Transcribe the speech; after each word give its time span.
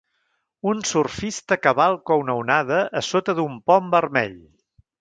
Un 0.69 0.79
surfista 0.91 1.57
cavalca 1.67 2.17
una 2.21 2.37
onada 2.45 2.81
a 3.03 3.07
sota 3.11 3.39
d'un 3.41 3.61
pont 3.69 3.93
vermell. 3.97 4.37